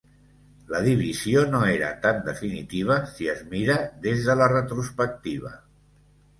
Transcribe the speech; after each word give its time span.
La 0.75 0.79
divisió 0.87 1.43
no 1.55 1.59
era 1.73 1.91
tan 2.07 2.23
definitiva 2.31 2.97
si 3.13 3.31
es 3.35 3.45
mira 3.55 3.79
des 4.09 4.27
de 4.31 4.39
la 4.43 4.51
retrospectiva. 4.59 5.57